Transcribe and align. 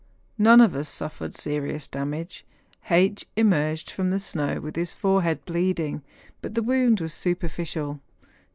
None 0.39 0.61
of 0.61 0.75
us 0.75 0.89
suffered 0.89 1.35
serious 1.35 1.87
damage. 1.87 2.43
H. 2.89 3.27
emerged 3.35 3.91
from 3.91 4.09
the 4.09 4.19
snow 4.19 4.59
with 4.59 4.75
his 4.75 4.95
forehead 4.95 5.45
bleeding; 5.45 6.01
but 6.41 6.55
the 6.55 6.63
wound 6.63 6.99
was 6.99 7.13
superficial. 7.13 8.01